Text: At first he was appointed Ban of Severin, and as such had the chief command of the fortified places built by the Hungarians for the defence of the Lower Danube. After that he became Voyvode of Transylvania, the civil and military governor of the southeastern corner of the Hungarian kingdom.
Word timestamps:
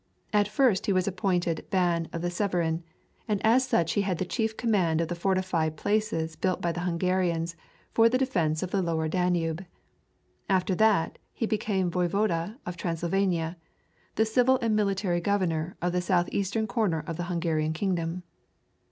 At 0.33 0.47
first 0.47 0.87
he 0.87 0.93
was 0.93 1.07
appointed 1.07 1.67
Ban 1.69 2.07
of 2.11 2.25
Severin, 2.33 2.81
and 3.27 3.39
as 3.45 3.67
such 3.67 3.93
had 3.93 4.17
the 4.17 4.25
chief 4.25 4.57
command 4.57 4.99
of 4.99 5.09
the 5.09 5.13
fortified 5.15 5.77
places 5.77 6.35
built 6.35 6.59
by 6.59 6.71
the 6.71 6.79
Hungarians 6.79 7.55
for 7.91 8.09
the 8.09 8.17
defence 8.17 8.63
of 8.63 8.71
the 8.71 8.81
Lower 8.81 9.07
Danube. 9.07 9.63
After 10.49 10.73
that 10.73 11.19
he 11.33 11.45
became 11.45 11.91
Voyvode 11.91 12.57
of 12.65 12.77
Transylvania, 12.77 13.57
the 14.15 14.25
civil 14.25 14.57
and 14.59 14.75
military 14.75 15.21
governor 15.21 15.77
of 15.83 15.91
the 15.91 16.01
southeastern 16.01 16.65
corner 16.65 17.03
of 17.05 17.15
the 17.17 17.25
Hungarian 17.25 17.71
kingdom. 17.73 18.23